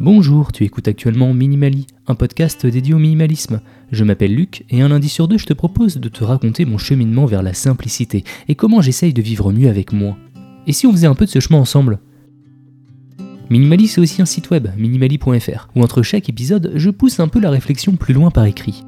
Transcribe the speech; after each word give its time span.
Bonjour, 0.00 0.52
tu 0.52 0.64
écoutes 0.64 0.88
actuellement 0.88 1.34
Minimali, 1.34 1.86
un 2.06 2.14
podcast 2.14 2.64
dédié 2.64 2.94
au 2.94 2.98
minimalisme. 2.98 3.60
Je 3.90 4.04
m'appelle 4.04 4.34
Luc 4.34 4.64
et 4.70 4.80
un 4.80 4.88
lundi 4.88 5.08
sur 5.08 5.28
deux, 5.28 5.36
je 5.36 5.46
te 5.46 5.52
propose 5.52 5.96
de 5.96 6.08
te 6.08 6.24
raconter 6.24 6.64
mon 6.64 6.78
cheminement 6.78 7.26
vers 7.26 7.42
la 7.42 7.52
simplicité 7.52 8.24
et 8.48 8.54
comment 8.54 8.80
j'essaye 8.80 9.12
de 9.12 9.20
vivre 9.20 9.52
mieux 9.52 9.68
avec 9.68 9.92
moi. 9.92 10.16
Et 10.66 10.72
si 10.72 10.86
on 10.86 10.92
faisait 10.92 11.06
un 11.06 11.14
peu 11.14 11.24
de 11.24 11.30
ce 11.30 11.40
chemin 11.40 11.58
ensemble? 11.58 11.98
Minimali, 13.50 13.88
c'est 13.88 14.00
aussi 14.00 14.22
un 14.22 14.26
site 14.26 14.50
web, 14.50 14.68
minimali.fr, 14.76 15.68
où 15.74 15.82
entre 15.82 16.02
chaque 16.02 16.28
épisode, 16.28 16.72
je 16.76 16.90
pousse 16.90 17.20
un 17.20 17.28
peu 17.28 17.40
la 17.40 17.50
réflexion 17.50 17.96
plus 17.96 18.14
loin 18.14 18.30
par 18.30 18.46
écrit. 18.46 18.84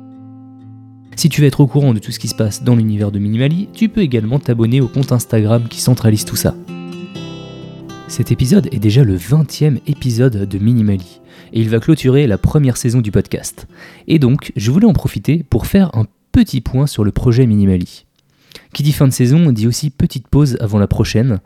Si 1.18 1.28
tu 1.28 1.40
veux 1.40 1.48
être 1.48 1.58
au 1.58 1.66
courant 1.66 1.94
de 1.94 1.98
tout 1.98 2.12
ce 2.12 2.20
qui 2.20 2.28
se 2.28 2.34
passe 2.36 2.62
dans 2.62 2.76
l'univers 2.76 3.10
de 3.10 3.18
Minimali, 3.18 3.68
tu 3.72 3.88
peux 3.88 4.02
également 4.02 4.38
t'abonner 4.38 4.80
au 4.80 4.86
compte 4.86 5.10
Instagram 5.10 5.66
qui 5.68 5.80
centralise 5.80 6.24
tout 6.24 6.36
ça. 6.36 6.54
Cet 8.06 8.30
épisode 8.30 8.68
est 8.70 8.78
déjà 8.78 9.02
le 9.02 9.16
20e 9.16 9.80
épisode 9.88 10.48
de 10.48 10.58
Minimali, 10.60 11.20
et 11.52 11.60
il 11.60 11.70
va 11.70 11.80
clôturer 11.80 12.28
la 12.28 12.38
première 12.38 12.76
saison 12.76 13.00
du 13.00 13.10
podcast. 13.10 13.66
Et 14.06 14.20
donc, 14.20 14.52
je 14.54 14.70
voulais 14.70 14.86
en 14.86 14.92
profiter 14.92 15.42
pour 15.42 15.66
faire 15.66 15.90
un 15.96 16.06
petit 16.30 16.60
point 16.60 16.86
sur 16.86 17.02
le 17.02 17.10
projet 17.10 17.48
Minimali. 17.48 18.06
Qui 18.72 18.84
dit 18.84 18.92
fin 18.92 19.08
de 19.08 19.12
saison 19.12 19.50
dit 19.50 19.66
aussi 19.66 19.90
petite 19.90 20.28
pause 20.28 20.56
avant 20.60 20.78
la 20.78 20.86
prochaine. 20.86 21.40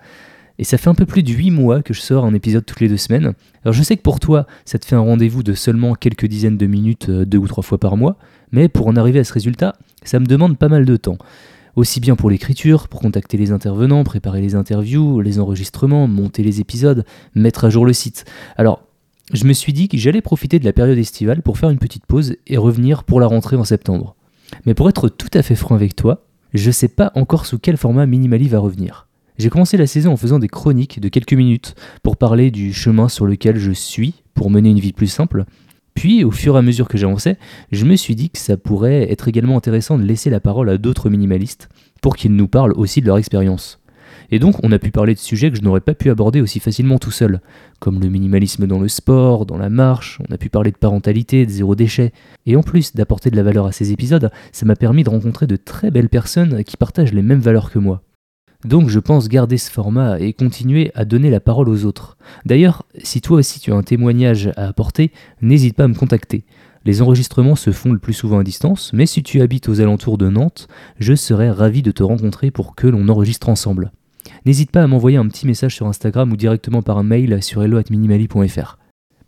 Et 0.58 0.64
ça 0.64 0.78
fait 0.78 0.90
un 0.90 0.94
peu 0.94 1.06
plus 1.06 1.22
de 1.22 1.32
8 1.32 1.50
mois 1.50 1.82
que 1.82 1.94
je 1.94 2.00
sors 2.00 2.24
un 2.24 2.34
épisode 2.34 2.64
toutes 2.64 2.80
les 2.80 2.88
deux 2.88 2.96
semaines. 2.96 3.32
Alors 3.64 3.72
je 3.72 3.82
sais 3.82 3.96
que 3.96 4.02
pour 4.02 4.20
toi, 4.20 4.46
ça 4.64 4.78
te 4.78 4.84
fait 4.84 4.96
un 4.96 5.00
rendez-vous 5.00 5.42
de 5.42 5.54
seulement 5.54 5.94
quelques 5.94 6.26
dizaines 6.26 6.58
de 6.58 6.66
minutes, 6.66 7.08
euh, 7.08 7.24
deux 7.24 7.38
ou 7.38 7.48
trois 7.48 7.62
fois 7.62 7.78
par 7.78 7.96
mois, 7.96 8.16
mais 8.50 8.68
pour 8.68 8.86
en 8.86 8.96
arriver 8.96 9.18
à 9.18 9.24
ce 9.24 9.32
résultat, 9.32 9.74
ça 10.04 10.20
me 10.20 10.26
demande 10.26 10.58
pas 10.58 10.68
mal 10.68 10.84
de 10.84 10.96
temps 10.96 11.18
aussi 11.76 12.00
bien 12.00 12.16
pour 12.16 12.30
l'écriture, 12.30 12.88
pour 12.88 13.00
contacter 13.00 13.36
les 13.36 13.52
intervenants, 13.52 14.04
préparer 14.04 14.40
les 14.40 14.54
interviews, 14.54 15.20
les 15.20 15.38
enregistrements, 15.38 16.06
monter 16.06 16.42
les 16.42 16.60
épisodes, 16.60 17.04
mettre 17.34 17.64
à 17.64 17.70
jour 17.70 17.86
le 17.86 17.92
site. 17.92 18.24
Alors, 18.56 18.82
je 19.32 19.44
me 19.44 19.52
suis 19.52 19.72
dit 19.72 19.88
que 19.88 19.96
j'allais 19.96 20.20
profiter 20.20 20.58
de 20.58 20.64
la 20.64 20.72
période 20.72 20.98
estivale 20.98 21.42
pour 21.42 21.58
faire 21.58 21.70
une 21.70 21.78
petite 21.78 22.06
pause 22.06 22.36
et 22.46 22.56
revenir 22.56 23.04
pour 23.04 23.20
la 23.20 23.26
rentrée 23.26 23.56
en 23.56 23.64
septembre. 23.64 24.16
Mais 24.66 24.74
pour 24.74 24.88
être 24.88 25.08
tout 25.08 25.30
à 25.32 25.42
fait 25.42 25.54
franc 25.54 25.74
avec 25.74 25.96
toi, 25.96 26.26
je 26.52 26.70
sais 26.70 26.88
pas 26.88 27.12
encore 27.14 27.46
sous 27.46 27.58
quel 27.58 27.78
format 27.78 28.04
Minimali 28.04 28.48
va 28.48 28.58
revenir. 28.58 29.08
J'ai 29.42 29.50
commencé 29.50 29.76
la 29.76 29.88
saison 29.88 30.12
en 30.12 30.16
faisant 30.16 30.38
des 30.38 30.46
chroniques 30.46 31.00
de 31.00 31.08
quelques 31.08 31.32
minutes 31.32 31.74
pour 32.04 32.16
parler 32.16 32.52
du 32.52 32.72
chemin 32.72 33.08
sur 33.08 33.26
lequel 33.26 33.58
je 33.58 33.72
suis 33.72 34.14
pour 34.34 34.50
mener 34.50 34.70
une 34.70 34.78
vie 34.78 34.92
plus 34.92 35.08
simple, 35.08 35.46
puis, 35.96 36.22
au 36.22 36.30
fur 36.30 36.54
et 36.54 36.58
à 36.60 36.62
mesure 36.62 36.86
que 36.86 36.96
j'avançais, 36.96 37.36
je 37.72 37.84
me 37.84 37.96
suis 37.96 38.14
dit 38.14 38.30
que 38.30 38.38
ça 38.38 38.56
pourrait 38.56 39.10
être 39.10 39.26
également 39.26 39.56
intéressant 39.56 39.98
de 39.98 40.04
laisser 40.04 40.30
la 40.30 40.38
parole 40.38 40.70
à 40.70 40.78
d'autres 40.78 41.10
minimalistes 41.10 41.68
pour 42.00 42.14
qu'ils 42.14 42.36
nous 42.36 42.46
parlent 42.46 42.72
aussi 42.76 43.00
de 43.00 43.06
leur 43.06 43.18
expérience. 43.18 43.80
Et 44.30 44.38
donc, 44.38 44.54
on 44.62 44.70
a 44.70 44.78
pu 44.78 44.92
parler 44.92 45.14
de 45.14 45.18
sujets 45.18 45.50
que 45.50 45.56
je 45.56 45.62
n'aurais 45.62 45.80
pas 45.80 45.94
pu 45.94 46.08
aborder 46.08 46.40
aussi 46.40 46.60
facilement 46.60 47.00
tout 47.00 47.10
seul, 47.10 47.40
comme 47.80 48.00
le 48.00 48.10
minimalisme 48.10 48.68
dans 48.68 48.78
le 48.78 48.86
sport, 48.86 49.44
dans 49.44 49.58
la 49.58 49.70
marche, 49.70 50.20
on 50.20 50.32
a 50.32 50.38
pu 50.38 50.50
parler 50.50 50.70
de 50.70 50.78
parentalité, 50.78 51.46
de 51.46 51.50
zéro 51.50 51.74
déchet. 51.74 52.12
Et 52.46 52.54
en 52.54 52.62
plus 52.62 52.94
d'apporter 52.94 53.32
de 53.32 53.36
la 53.36 53.42
valeur 53.42 53.66
à 53.66 53.72
ces 53.72 53.90
épisodes, 53.90 54.30
ça 54.52 54.66
m'a 54.66 54.76
permis 54.76 55.02
de 55.02 55.10
rencontrer 55.10 55.48
de 55.48 55.56
très 55.56 55.90
belles 55.90 56.08
personnes 56.08 56.62
qui 56.62 56.76
partagent 56.76 57.12
les 57.12 57.22
mêmes 57.22 57.40
valeurs 57.40 57.72
que 57.72 57.80
moi. 57.80 58.04
Donc 58.64 58.88
je 58.88 59.00
pense 59.00 59.28
garder 59.28 59.58
ce 59.58 59.70
format 59.70 60.20
et 60.20 60.32
continuer 60.32 60.92
à 60.94 61.04
donner 61.04 61.30
la 61.30 61.40
parole 61.40 61.68
aux 61.68 61.84
autres. 61.84 62.16
D'ailleurs, 62.46 62.84
si 63.02 63.20
toi 63.20 63.38
aussi 63.38 63.58
tu 63.58 63.72
as 63.72 63.76
un 63.76 63.82
témoignage 63.82 64.52
à 64.56 64.68
apporter, 64.68 65.10
n'hésite 65.40 65.76
pas 65.76 65.84
à 65.84 65.88
me 65.88 65.94
contacter. 65.94 66.44
Les 66.84 67.02
enregistrements 67.02 67.56
se 67.56 67.70
font 67.70 67.92
le 67.92 67.98
plus 67.98 68.12
souvent 68.12 68.38
à 68.38 68.44
distance, 68.44 68.92
mais 68.92 69.06
si 69.06 69.22
tu 69.22 69.40
habites 69.40 69.68
aux 69.68 69.80
alentours 69.80 70.18
de 70.18 70.28
Nantes, 70.28 70.68
je 70.98 71.14
serais 71.14 71.50
ravi 71.50 71.82
de 71.82 71.92
te 71.92 72.02
rencontrer 72.02 72.50
pour 72.50 72.74
que 72.74 72.88
l'on 72.88 73.08
enregistre 73.08 73.48
ensemble. 73.48 73.92
N'hésite 74.46 74.70
pas 74.70 74.82
à 74.82 74.86
m'envoyer 74.86 75.16
un 75.16 75.28
petit 75.28 75.46
message 75.46 75.76
sur 75.76 75.86
Instagram 75.86 76.32
ou 76.32 76.36
directement 76.36 76.82
par 76.82 76.98
un 76.98 77.04
mail 77.04 77.42
sur 77.42 77.62
hello@minimali.fr. 77.62 78.78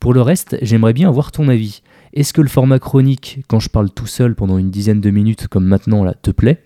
Pour 0.01 0.13
le 0.13 0.23
reste, 0.23 0.57
j'aimerais 0.63 0.93
bien 0.93 1.09
avoir 1.09 1.33
ton 1.33 1.49
avis. 1.49 1.83
Est-ce 2.13 2.33
que 2.33 2.41
le 2.41 2.49
format 2.49 2.79
chronique, 2.79 3.41
quand 3.49 3.61
je 3.61 3.69
parle 3.69 3.91
tout 3.91 4.07
seul 4.07 4.35
pendant 4.35 4.59
une 4.59 4.71
dizaine 4.71 5.01
de 5.01 5.11
minutes 5.11 5.49
comme 5.49 5.65
maintenant 5.65 6.05
là, 6.05 6.15
te 6.15 6.31
plaît? 6.31 6.63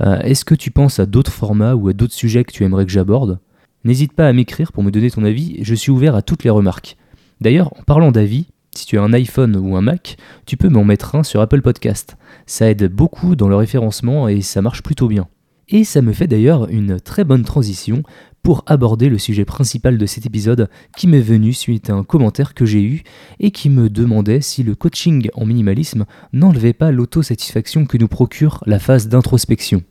Euh, 0.00 0.18
est-ce 0.20 0.44
que 0.44 0.54
tu 0.54 0.70
penses 0.70 0.98
à 0.98 1.06
d'autres 1.06 1.32
formats 1.32 1.74
ou 1.74 1.88
à 1.88 1.92
d'autres 1.92 2.14
sujets 2.14 2.44
que 2.44 2.52
tu 2.52 2.64
aimerais 2.64 2.86
que 2.86 2.92
j'aborde? 2.92 3.38
N'hésite 3.84 4.12
pas 4.12 4.28
à 4.28 4.32
m'écrire 4.32 4.72
pour 4.72 4.82
me 4.82 4.90
donner 4.90 5.10
ton 5.10 5.24
avis, 5.24 5.58
je 5.62 5.74
suis 5.74 5.90
ouvert 5.90 6.14
à 6.14 6.22
toutes 6.22 6.44
les 6.44 6.50
remarques. 6.50 6.96
D'ailleurs, 7.40 7.72
en 7.78 7.82
parlant 7.82 8.10
d'avis, 8.10 8.46
si 8.74 8.86
tu 8.86 8.98
as 8.98 9.02
un 9.02 9.12
iPhone 9.12 9.56
ou 9.56 9.76
un 9.76 9.80
Mac, 9.80 10.16
tu 10.46 10.56
peux 10.56 10.68
m'en 10.68 10.84
mettre 10.84 11.14
un 11.14 11.22
sur 11.22 11.40
Apple 11.40 11.62
Podcast. 11.62 12.16
Ça 12.46 12.70
aide 12.70 12.92
beaucoup 12.92 13.36
dans 13.36 13.48
le 13.48 13.56
référencement 13.56 14.28
et 14.28 14.40
ça 14.40 14.62
marche 14.62 14.82
plutôt 14.82 15.08
bien. 15.08 15.28
Et 15.68 15.84
ça 15.84 16.00
me 16.00 16.12
fait 16.12 16.26
d'ailleurs 16.26 16.68
une 16.70 16.98
très 16.98 17.24
bonne 17.24 17.44
transition 17.44 18.02
pour 18.42 18.62
aborder 18.66 19.08
le 19.08 19.18
sujet 19.18 19.44
principal 19.44 19.98
de 19.98 20.06
cet 20.06 20.26
épisode 20.26 20.68
qui 20.96 21.06
m'est 21.06 21.20
venu 21.20 21.52
suite 21.52 21.90
à 21.90 21.94
un 21.94 22.04
commentaire 22.04 22.54
que 22.54 22.66
j'ai 22.66 22.82
eu 22.82 23.02
et 23.40 23.50
qui 23.50 23.70
me 23.70 23.90
demandait 23.90 24.40
si 24.40 24.62
le 24.62 24.74
coaching 24.74 25.28
en 25.34 25.46
minimalisme 25.46 26.06
n'enlevait 26.32 26.72
pas 26.72 26.90
l'autosatisfaction 26.90 27.86
que 27.86 27.98
nous 27.98 28.08
procure 28.08 28.62
la 28.66 28.78
phase 28.78 29.08
d'introspection. 29.08 29.82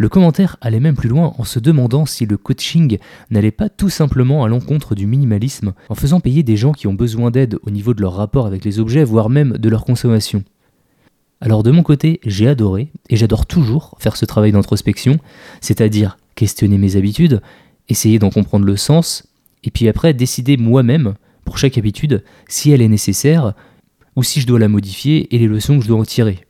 Le 0.00 0.08
commentaire 0.08 0.56
allait 0.62 0.80
même 0.80 0.96
plus 0.96 1.10
loin 1.10 1.34
en 1.36 1.44
se 1.44 1.58
demandant 1.58 2.06
si 2.06 2.24
le 2.24 2.38
coaching 2.38 2.96
n'allait 3.30 3.50
pas 3.50 3.68
tout 3.68 3.90
simplement 3.90 4.44
à 4.44 4.48
l'encontre 4.48 4.94
du 4.94 5.06
minimalisme 5.06 5.74
en 5.90 5.94
faisant 5.94 6.20
payer 6.20 6.42
des 6.42 6.56
gens 6.56 6.72
qui 6.72 6.86
ont 6.86 6.94
besoin 6.94 7.30
d'aide 7.30 7.58
au 7.64 7.70
niveau 7.70 7.92
de 7.92 8.00
leur 8.00 8.14
rapport 8.14 8.46
avec 8.46 8.64
les 8.64 8.78
objets, 8.78 9.04
voire 9.04 9.28
même 9.28 9.58
de 9.58 9.68
leur 9.68 9.84
consommation. 9.84 10.42
Alors 11.40 11.62
de 11.62 11.70
mon 11.70 11.82
côté, 11.82 12.20
j'ai 12.26 12.48
adoré, 12.48 12.92
et 13.08 13.16
j'adore 13.16 13.46
toujours 13.46 13.96
faire 13.98 14.16
ce 14.16 14.26
travail 14.26 14.52
d'introspection, 14.52 15.18
c'est-à-dire 15.62 16.18
questionner 16.34 16.76
mes 16.76 16.96
habitudes, 16.96 17.40
essayer 17.88 18.18
d'en 18.18 18.30
comprendre 18.30 18.66
le 18.66 18.76
sens, 18.76 19.26
et 19.64 19.70
puis 19.70 19.88
après 19.88 20.12
décider 20.12 20.58
moi-même, 20.58 21.14
pour 21.44 21.56
chaque 21.56 21.78
habitude, 21.78 22.22
si 22.46 22.70
elle 22.70 22.82
est 22.82 22.88
nécessaire, 22.88 23.54
ou 24.16 24.22
si 24.22 24.40
je 24.40 24.46
dois 24.46 24.58
la 24.58 24.68
modifier 24.68 25.34
et 25.34 25.38
les 25.38 25.46
leçons 25.46 25.78
que 25.78 25.82
je 25.82 25.88
dois 25.88 25.98
en 25.98 26.04
tirer. 26.04 26.46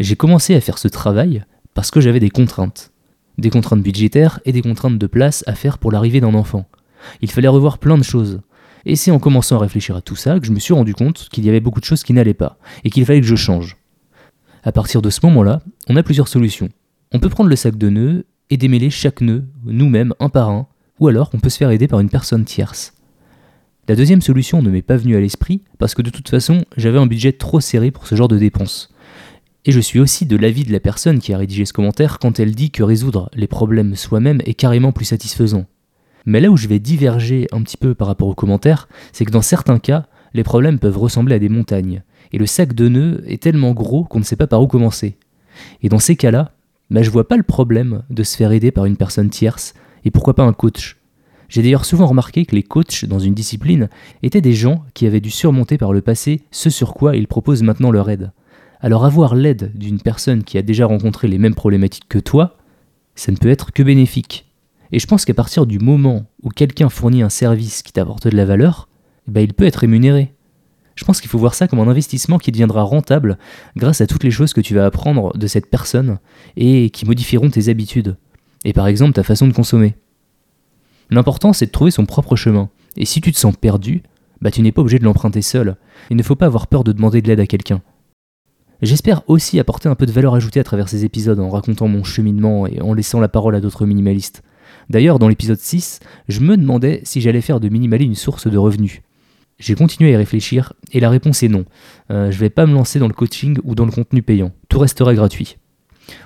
J'ai 0.00 0.16
commencé 0.16 0.54
à 0.56 0.60
faire 0.60 0.78
ce 0.78 0.88
travail 0.88 1.44
parce 1.72 1.92
que 1.92 2.00
j'avais 2.00 2.20
des 2.20 2.30
contraintes. 2.30 2.90
Des 3.38 3.50
contraintes 3.50 3.82
budgétaires 3.82 4.40
et 4.44 4.52
des 4.52 4.62
contraintes 4.62 4.98
de 4.98 5.06
place 5.06 5.44
à 5.46 5.54
faire 5.54 5.78
pour 5.78 5.92
l'arrivée 5.92 6.20
d'un 6.20 6.34
enfant. 6.34 6.66
Il 7.20 7.30
fallait 7.30 7.48
revoir 7.48 7.78
plein 7.78 7.98
de 7.98 8.02
choses. 8.02 8.40
Et 8.84 8.96
c'est 8.96 9.10
en 9.10 9.18
commençant 9.18 9.56
à 9.56 9.60
réfléchir 9.60 9.96
à 9.96 10.02
tout 10.02 10.16
ça 10.16 10.38
que 10.40 10.46
je 10.46 10.52
me 10.52 10.58
suis 10.58 10.74
rendu 10.74 10.92
compte 10.94 11.28
qu'il 11.30 11.44
y 11.44 11.48
avait 11.48 11.60
beaucoup 11.60 11.80
de 11.80 11.84
choses 11.84 12.02
qui 12.02 12.12
n'allaient 12.12 12.34
pas, 12.34 12.58
et 12.82 12.90
qu'il 12.90 13.04
fallait 13.06 13.20
que 13.20 13.26
je 13.26 13.36
change. 13.36 13.76
À 14.66 14.72
partir 14.72 15.02
de 15.02 15.10
ce 15.10 15.20
moment-là, 15.24 15.60
on 15.90 15.96
a 15.96 16.02
plusieurs 16.02 16.26
solutions. 16.26 16.70
On 17.12 17.20
peut 17.20 17.28
prendre 17.28 17.50
le 17.50 17.56
sac 17.56 17.76
de 17.76 17.90
nœuds 17.90 18.24
et 18.48 18.56
démêler 18.56 18.88
chaque 18.88 19.20
nœud, 19.20 19.44
nous-mêmes, 19.66 20.14
un 20.20 20.30
par 20.30 20.48
un, 20.48 20.66
ou 21.00 21.08
alors 21.08 21.28
on 21.34 21.38
peut 21.38 21.50
se 21.50 21.58
faire 21.58 21.70
aider 21.70 21.86
par 21.86 22.00
une 22.00 22.08
personne 22.08 22.46
tierce. 22.46 22.94
La 23.88 23.94
deuxième 23.94 24.22
solution 24.22 24.62
ne 24.62 24.70
m'est 24.70 24.80
pas 24.80 24.96
venue 24.96 25.16
à 25.16 25.20
l'esprit 25.20 25.60
parce 25.78 25.94
que 25.94 26.00
de 26.00 26.08
toute 26.08 26.30
façon, 26.30 26.64
j'avais 26.78 26.98
un 26.98 27.04
budget 27.04 27.32
trop 27.32 27.60
serré 27.60 27.90
pour 27.90 28.06
ce 28.06 28.14
genre 28.14 28.28
de 28.28 28.38
dépenses. 28.38 28.88
Et 29.66 29.72
je 29.72 29.80
suis 29.80 30.00
aussi 30.00 30.24
de 30.24 30.36
l'avis 30.36 30.64
de 30.64 30.72
la 30.72 30.80
personne 30.80 31.18
qui 31.18 31.34
a 31.34 31.38
rédigé 31.38 31.66
ce 31.66 31.74
commentaire 31.74 32.18
quand 32.18 32.40
elle 32.40 32.54
dit 32.54 32.70
que 32.70 32.82
résoudre 32.82 33.28
les 33.34 33.46
problèmes 33.46 33.94
soi-même 33.94 34.40
est 34.46 34.54
carrément 34.54 34.92
plus 34.92 35.04
satisfaisant. 35.04 35.66
Mais 36.24 36.40
là 36.40 36.48
où 36.48 36.56
je 36.56 36.68
vais 36.68 36.78
diverger 36.78 37.48
un 37.52 37.60
petit 37.60 37.76
peu 37.76 37.94
par 37.94 38.08
rapport 38.08 38.28
au 38.28 38.34
commentaire, 38.34 38.88
c'est 39.12 39.26
que 39.26 39.30
dans 39.30 39.42
certains 39.42 39.78
cas, 39.78 40.06
les 40.32 40.42
problèmes 40.42 40.78
peuvent 40.78 40.96
ressembler 40.96 41.34
à 41.34 41.38
des 41.38 41.50
montagnes 41.50 42.02
et 42.34 42.38
le 42.38 42.46
sac 42.46 42.74
de 42.74 42.88
nœuds 42.88 43.22
est 43.28 43.40
tellement 43.40 43.74
gros 43.74 44.02
qu'on 44.02 44.18
ne 44.18 44.24
sait 44.24 44.34
pas 44.34 44.48
par 44.48 44.60
où 44.60 44.66
commencer. 44.66 45.16
Et 45.82 45.88
dans 45.88 46.00
ces 46.00 46.16
cas-là, 46.16 46.50
bah, 46.90 47.04
je 47.04 47.10
vois 47.10 47.28
pas 47.28 47.36
le 47.36 47.44
problème 47.44 48.02
de 48.10 48.24
se 48.24 48.36
faire 48.36 48.50
aider 48.50 48.72
par 48.72 48.86
une 48.86 48.96
personne 48.96 49.30
tierce, 49.30 49.72
et 50.04 50.10
pourquoi 50.10 50.34
pas 50.34 50.42
un 50.42 50.52
coach. 50.52 50.96
J'ai 51.48 51.62
d'ailleurs 51.62 51.84
souvent 51.84 52.06
remarqué 52.06 52.44
que 52.44 52.56
les 52.56 52.64
coachs 52.64 53.04
dans 53.04 53.20
une 53.20 53.34
discipline 53.34 53.88
étaient 54.24 54.40
des 54.40 54.52
gens 54.52 54.84
qui 54.94 55.06
avaient 55.06 55.20
dû 55.20 55.30
surmonter 55.30 55.78
par 55.78 55.92
le 55.92 56.00
passé 56.00 56.42
ce 56.50 56.70
sur 56.70 56.92
quoi 56.92 57.14
ils 57.14 57.28
proposent 57.28 57.62
maintenant 57.62 57.92
leur 57.92 58.10
aide. 58.10 58.32
Alors 58.80 59.04
avoir 59.04 59.36
l'aide 59.36 59.70
d'une 59.76 60.00
personne 60.00 60.42
qui 60.42 60.58
a 60.58 60.62
déjà 60.62 60.86
rencontré 60.86 61.28
les 61.28 61.38
mêmes 61.38 61.54
problématiques 61.54 62.08
que 62.08 62.18
toi, 62.18 62.56
ça 63.14 63.30
ne 63.30 63.36
peut 63.36 63.48
être 63.48 63.72
que 63.72 63.84
bénéfique. 63.84 64.50
Et 64.90 64.98
je 64.98 65.06
pense 65.06 65.24
qu'à 65.24 65.34
partir 65.34 65.66
du 65.66 65.78
moment 65.78 66.26
où 66.42 66.48
quelqu'un 66.48 66.88
fournit 66.88 67.22
un 67.22 67.28
service 67.28 67.84
qui 67.84 67.92
t'apporte 67.92 68.26
de 68.26 68.36
la 68.36 68.44
valeur, 68.44 68.88
bah, 69.28 69.40
il 69.40 69.54
peut 69.54 69.66
être 69.66 69.76
rémunéré. 69.76 70.34
Je 70.94 71.04
pense 71.04 71.20
qu'il 71.20 71.30
faut 71.30 71.38
voir 71.38 71.54
ça 71.54 71.66
comme 71.66 71.80
un 71.80 71.88
investissement 71.88 72.38
qui 72.38 72.52
deviendra 72.52 72.82
rentable 72.82 73.38
grâce 73.76 74.00
à 74.00 74.06
toutes 74.06 74.24
les 74.24 74.30
choses 74.30 74.52
que 74.52 74.60
tu 74.60 74.74
vas 74.74 74.86
apprendre 74.86 75.36
de 75.36 75.46
cette 75.46 75.68
personne 75.68 76.18
et 76.56 76.90
qui 76.90 77.04
modifieront 77.04 77.50
tes 77.50 77.68
habitudes, 77.68 78.16
et 78.64 78.72
par 78.72 78.86
exemple 78.86 79.12
ta 79.12 79.22
façon 79.22 79.48
de 79.48 79.52
consommer. 79.52 79.94
L'important 81.10 81.52
c'est 81.52 81.66
de 81.66 81.70
trouver 81.72 81.90
son 81.90 82.06
propre 82.06 82.36
chemin, 82.36 82.70
et 82.96 83.04
si 83.04 83.20
tu 83.20 83.32
te 83.32 83.38
sens 83.38 83.56
perdu, 83.56 84.02
bah 84.40 84.50
tu 84.50 84.62
n'es 84.62 84.72
pas 84.72 84.82
obligé 84.82 84.98
de 84.98 85.04
l'emprunter 85.04 85.42
seul, 85.42 85.76
il 86.10 86.16
ne 86.16 86.22
faut 86.22 86.36
pas 86.36 86.46
avoir 86.46 86.66
peur 86.66 86.84
de 86.84 86.92
demander 86.92 87.22
de 87.22 87.28
l'aide 87.28 87.40
à 87.40 87.46
quelqu'un. 87.46 87.82
J'espère 88.82 89.22
aussi 89.28 89.58
apporter 89.58 89.88
un 89.88 89.94
peu 89.94 90.04
de 90.04 90.12
valeur 90.12 90.34
ajoutée 90.34 90.60
à 90.60 90.64
travers 90.64 90.88
ces 90.88 91.04
épisodes 91.04 91.40
en 91.40 91.48
racontant 91.48 91.88
mon 91.88 92.04
cheminement 92.04 92.66
et 92.66 92.80
en 92.82 92.92
laissant 92.92 93.20
la 93.20 93.28
parole 93.28 93.54
à 93.54 93.60
d'autres 93.60 93.86
minimalistes. 93.86 94.42
D'ailleurs, 94.90 95.18
dans 95.18 95.28
l'épisode 95.28 95.58
6, 95.58 96.00
je 96.28 96.40
me 96.40 96.56
demandais 96.56 97.00
si 97.04 97.20
j'allais 97.20 97.40
faire 97.40 97.60
de 97.60 97.68
Minimali 97.68 98.04
une 98.04 98.14
source 98.14 98.46
de 98.46 98.58
revenus. 98.58 99.00
J'ai 99.58 99.74
continué 99.74 100.10
à 100.10 100.12
y 100.12 100.16
réfléchir 100.16 100.72
et 100.92 101.00
la 101.00 101.10
réponse 101.10 101.42
est 101.42 101.48
non. 101.48 101.64
Euh, 102.10 102.30
je 102.30 102.36
ne 102.36 102.40
vais 102.40 102.50
pas 102.50 102.66
me 102.66 102.74
lancer 102.74 102.98
dans 102.98 103.08
le 103.08 103.14
coaching 103.14 103.58
ou 103.62 103.74
dans 103.74 103.84
le 103.84 103.92
contenu 103.92 104.22
payant. 104.22 104.52
Tout 104.68 104.78
restera 104.78 105.14
gratuit. 105.14 105.56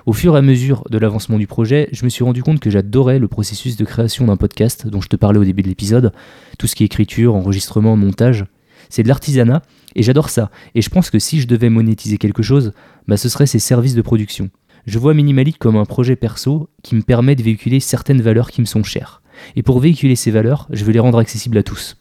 Au 0.05 0.13
fur 0.13 0.35
et 0.35 0.39
à 0.39 0.41
mesure 0.41 0.83
de 0.89 0.97
l'avancement 0.97 1.37
du 1.37 1.47
projet, 1.47 1.89
je 1.91 2.03
me 2.03 2.09
suis 2.09 2.23
rendu 2.23 2.43
compte 2.43 2.59
que 2.59 2.69
j'adorais 2.69 3.19
le 3.19 3.27
processus 3.27 3.77
de 3.77 3.85
création 3.85 4.25
d'un 4.25 4.35
podcast 4.35 4.87
dont 4.87 5.01
je 5.01 5.07
te 5.07 5.15
parlais 5.15 5.39
au 5.39 5.45
début 5.45 5.61
de 5.61 5.67
l'épisode, 5.67 6.11
tout 6.57 6.67
ce 6.67 6.75
qui 6.75 6.83
est 6.83 6.87
écriture, 6.87 7.35
enregistrement, 7.35 7.95
montage. 7.95 8.45
C'est 8.89 9.03
de 9.03 9.07
l'artisanat 9.07 9.61
et 9.95 10.03
j'adore 10.03 10.29
ça. 10.29 10.49
Et 10.75 10.81
je 10.81 10.89
pense 10.89 11.09
que 11.09 11.19
si 11.19 11.39
je 11.39 11.47
devais 11.47 11.69
monétiser 11.69 12.17
quelque 12.17 12.43
chose, 12.43 12.73
bah 13.07 13.17
ce 13.17 13.29
serait 13.29 13.45
ces 13.45 13.59
services 13.59 13.95
de 13.95 14.01
production. 14.01 14.49
Je 14.85 14.97
vois 14.97 15.13
Minimali 15.13 15.53
comme 15.53 15.75
un 15.75 15.85
projet 15.85 16.15
perso 16.15 16.69
qui 16.83 16.95
me 16.95 17.01
permet 17.01 17.35
de 17.35 17.43
véhiculer 17.43 17.79
certaines 17.79 18.21
valeurs 18.21 18.49
qui 18.49 18.61
me 18.61 18.65
sont 18.65 18.83
chères. 18.83 19.21
Et 19.55 19.63
pour 19.63 19.79
véhiculer 19.79 20.15
ces 20.15 20.31
valeurs, 20.31 20.67
je 20.71 20.83
veux 20.83 20.91
les 20.91 20.99
rendre 20.99 21.19
accessibles 21.19 21.57
à 21.57 21.63
tous. 21.63 21.97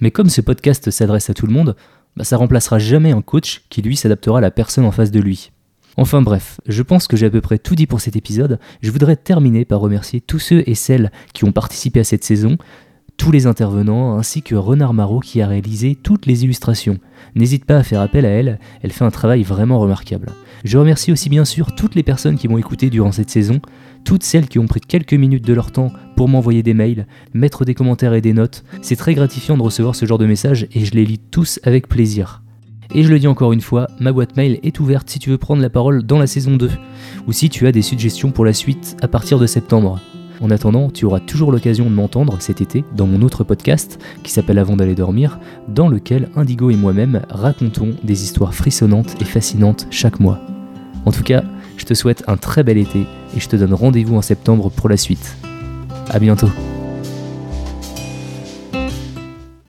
Mais 0.00 0.10
comme 0.10 0.28
ce 0.28 0.40
podcast 0.40 0.90
s'adresse 0.90 1.30
à 1.30 1.34
tout 1.34 1.46
le 1.46 1.52
monde, 1.52 1.76
bah 2.16 2.24
ça 2.24 2.36
remplacera 2.36 2.78
jamais 2.78 3.12
un 3.12 3.22
coach 3.22 3.62
qui 3.70 3.82
lui 3.82 3.96
s'adaptera 3.96 4.38
à 4.38 4.40
la 4.40 4.50
personne 4.50 4.84
en 4.84 4.92
face 4.92 5.10
de 5.10 5.20
lui. 5.20 5.50
Enfin 5.96 6.22
bref, 6.22 6.60
je 6.66 6.82
pense 6.82 7.06
que 7.06 7.16
j'ai 7.16 7.26
à 7.26 7.30
peu 7.30 7.40
près 7.40 7.58
tout 7.58 7.74
dit 7.74 7.86
pour 7.86 8.00
cet 8.00 8.16
épisode. 8.16 8.58
Je 8.82 8.90
voudrais 8.90 9.16
terminer 9.16 9.64
par 9.64 9.80
remercier 9.80 10.20
tous 10.20 10.40
ceux 10.40 10.62
et 10.66 10.74
celles 10.74 11.12
qui 11.32 11.44
ont 11.44 11.52
participé 11.52 12.00
à 12.00 12.04
cette 12.04 12.24
saison, 12.24 12.56
tous 13.16 13.30
les 13.30 13.46
intervenants, 13.46 14.16
ainsi 14.16 14.42
que 14.42 14.54
Renard 14.54 14.94
Marot 14.94 15.20
qui 15.20 15.40
a 15.40 15.46
réalisé 15.46 15.96
toutes 16.00 16.26
les 16.26 16.44
illustrations. 16.44 16.98
N'hésite 17.34 17.64
pas 17.64 17.76
à 17.76 17.82
faire 17.82 18.00
appel 18.00 18.26
à 18.26 18.28
elle, 18.28 18.58
elle 18.82 18.92
fait 18.92 19.04
un 19.04 19.10
travail 19.10 19.42
vraiment 19.42 19.78
remarquable. 19.78 20.30
Je 20.64 20.78
remercie 20.78 21.12
aussi 21.12 21.28
bien 21.28 21.44
sûr 21.44 21.74
toutes 21.74 21.94
les 21.94 22.02
personnes 22.02 22.36
qui 22.36 22.48
m'ont 22.48 22.58
écouté 22.58 22.90
durant 22.90 23.12
cette 23.12 23.30
saison, 23.30 23.60
toutes 24.04 24.22
celles 24.22 24.48
qui 24.48 24.58
ont 24.58 24.66
pris 24.66 24.80
quelques 24.80 25.14
minutes 25.14 25.44
de 25.44 25.54
leur 25.54 25.72
temps 25.72 25.92
pour 26.16 26.28
m'envoyer 26.28 26.62
des 26.62 26.74
mails, 26.74 27.06
mettre 27.32 27.64
des 27.64 27.74
commentaires 27.74 28.14
et 28.14 28.20
des 28.20 28.32
notes. 28.32 28.64
C'est 28.82 28.96
très 28.96 29.14
gratifiant 29.14 29.56
de 29.56 29.62
recevoir 29.62 29.94
ce 29.94 30.06
genre 30.06 30.18
de 30.18 30.26
messages 30.26 30.66
et 30.72 30.84
je 30.84 30.92
les 30.92 31.04
lis 31.04 31.18
tous 31.18 31.60
avec 31.64 31.88
plaisir. 31.88 32.42
Et 32.94 33.02
je 33.02 33.08
le 33.08 33.18
dis 33.18 33.26
encore 33.26 33.52
une 33.52 33.60
fois, 33.60 33.88
ma 33.98 34.12
boîte 34.12 34.36
mail 34.36 34.60
est 34.62 34.78
ouverte 34.78 35.08
si 35.08 35.18
tu 35.18 35.30
veux 35.30 35.38
prendre 35.38 35.62
la 35.62 35.70
parole 35.70 36.02
dans 36.02 36.18
la 36.18 36.26
saison 36.26 36.56
2, 36.56 36.70
ou 37.26 37.32
si 37.32 37.48
tu 37.48 37.66
as 37.66 37.72
des 37.72 37.82
suggestions 37.82 38.30
pour 38.30 38.44
la 38.44 38.52
suite 38.52 38.96
à 39.02 39.08
partir 39.08 39.38
de 39.38 39.46
septembre. 39.46 40.00
En 40.40 40.50
attendant, 40.50 40.90
tu 40.90 41.04
auras 41.04 41.20
toujours 41.20 41.52
l'occasion 41.52 41.84
de 41.84 41.94
m'entendre 41.94 42.36
cet 42.40 42.60
été 42.60 42.84
dans 42.96 43.06
mon 43.06 43.22
autre 43.22 43.44
podcast 43.44 43.98
qui 44.22 44.32
s'appelle 44.32 44.58
Avant 44.58 44.76
d'aller 44.76 44.94
dormir, 44.94 45.38
dans 45.68 45.88
lequel 45.88 46.28
Indigo 46.36 46.70
et 46.70 46.76
moi-même 46.76 47.22
racontons 47.30 47.90
des 48.02 48.24
histoires 48.24 48.54
frissonnantes 48.54 49.14
et 49.20 49.24
fascinantes 49.24 49.86
chaque 49.90 50.20
mois. 50.20 50.40
En 51.06 51.12
tout 51.12 51.22
cas, 51.22 51.44
je 51.76 51.84
te 51.84 51.94
souhaite 51.94 52.24
un 52.26 52.36
très 52.36 52.62
bel 52.62 52.78
été 52.78 53.00
et 53.36 53.40
je 53.40 53.48
te 53.48 53.56
donne 53.56 53.74
rendez-vous 53.74 54.16
en 54.16 54.22
septembre 54.22 54.70
pour 54.70 54.88
la 54.88 54.96
suite. 54.96 55.36
A 56.10 56.18
bientôt 56.18 56.50